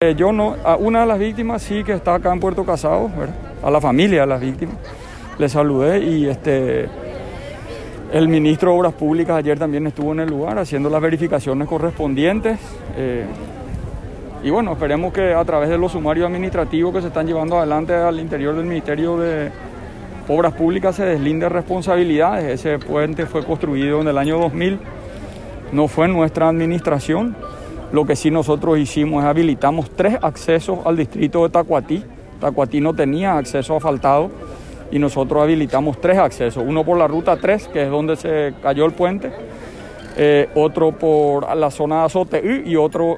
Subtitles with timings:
[0.00, 3.10] Eh, yo no, a una de las víctimas sí que está acá en Puerto Casado,
[3.60, 4.76] a la familia de las víctimas,
[5.36, 6.88] le saludé y este,
[8.12, 12.60] el ministro de Obras Públicas ayer también estuvo en el lugar haciendo las verificaciones correspondientes.
[12.96, 13.24] eh,
[14.44, 17.92] y bueno, esperemos que a través de los sumarios administrativos que se están llevando adelante
[17.92, 19.50] al interior del Ministerio de
[20.28, 22.44] Obras Públicas se deslinde responsabilidades.
[22.44, 24.78] Ese puente fue construido en el año 2000,
[25.72, 27.34] no fue nuestra administración.
[27.92, 32.04] Lo que sí nosotros hicimos es habilitamos tres accesos al distrito de Tacuatí.
[32.40, 34.30] Tacuatí no tenía acceso asfaltado
[34.90, 36.62] y nosotros habilitamos tres accesos.
[36.66, 39.32] Uno por la ruta 3, que es donde se cayó el puente,
[40.16, 43.16] eh, otro por la zona de Azoteí y otro,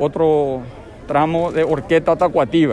[0.00, 0.60] otro
[1.06, 2.68] tramo de Orqueta Tacuatí.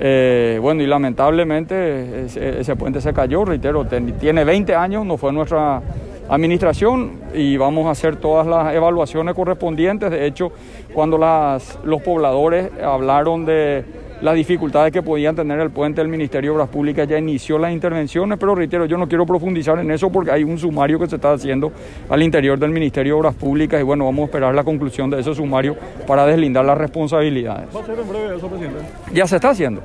[0.00, 3.86] Eh, bueno, y lamentablemente ese, puente se cayó, reitero,
[4.18, 5.80] tiene 20 años, no fue nuestra
[6.28, 10.10] administración y vamos a hacer todas las evaluaciones correspondientes.
[10.10, 10.52] De hecho,
[10.92, 13.84] cuando las, los pobladores hablaron de
[14.20, 17.72] las dificultades que podían tener el puente, el Ministerio de Obras Públicas ya inició las
[17.72, 21.16] intervenciones, pero reitero, yo no quiero profundizar en eso porque hay un sumario que se
[21.16, 21.72] está haciendo
[22.08, 25.20] al interior del Ministerio de Obras Públicas y bueno, vamos a esperar la conclusión de
[25.20, 27.68] ese sumario para deslindar las responsabilidades.
[27.74, 28.78] Va a ser en breve eso, presidente.
[29.12, 29.82] Ya se está haciendo.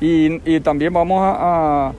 [0.00, 1.92] Y, y también vamos a, a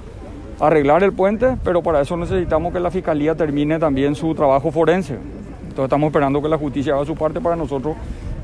[0.59, 5.13] arreglar el puente, pero para eso necesitamos que la Fiscalía termine también su trabajo forense.
[5.13, 7.95] Entonces estamos esperando que la justicia haga su parte para nosotros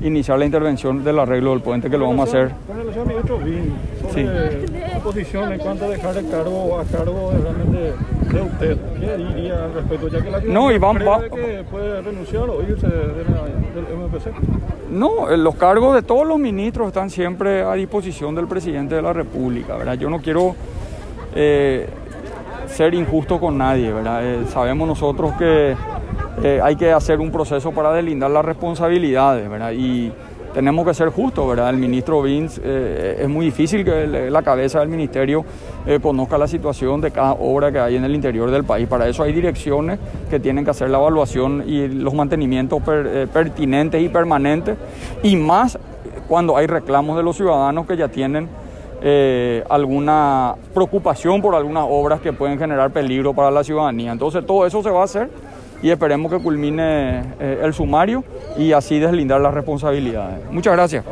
[0.01, 2.51] iniciar la intervención del arreglo del puente, que lo vamos a hacer.
[2.67, 4.67] Con relación Bin, sobre Sí.
[4.95, 7.93] su posición en cuanto a dejar el cargo a cargo realmente
[8.35, 10.07] de usted, ¿qué diría al respecto?
[10.09, 13.45] Ya que la No, cree va- que puede renunciar o irse de la-
[13.75, 14.31] del MPC.
[14.89, 19.01] No, eh, los cargos de todos los ministros están siempre a disposición del presidente de
[19.03, 19.93] la República, ¿verdad?
[19.93, 20.55] Yo no quiero
[21.33, 21.87] eh,
[22.71, 24.25] ser injusto con nadie, ¿verdad?
[24.25, 25.75] Eh, sabemos nosotros que
[26.43, 29.71] eh, hay que hacer un proceso para deslindar las responsabilidades, ¿verdad?
[29.73, 30.11] Y
[30.53, 31.69] tenemos que ser justos, ¿verdad?
[31.69, 35.45] El ministro Vince, eh, es muy difícil que la cabeza del ministerio
[36.01, 38.87] conozca la situación de cada obra que hay en el interior del país.
[38.87, 39.97] Para eso hay direcciones
[40.29, 44.77] que tienen que hacer la evaluación y los mantenimientos per- pertinentes y permanentes,
[45.23, 45.79] y más
[46.27, 48.47] cuando hay reclamos de los ciudadanos que ya tienen
[49.01, 54.11] eh, alguna preocupación por algunas obras que pueden generar peligro para la ciudadanía.
[54.11, 55.29] Entonces todo eso se va a hacer
[55.81, 58.23] y esperemos que culmine eh, el sumario
[58.57, 60.39] y así deslindar las responsabilidades.
[60.51, 61.03] Muchas gracias.